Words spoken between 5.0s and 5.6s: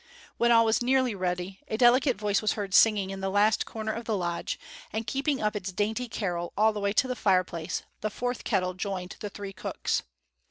keeping up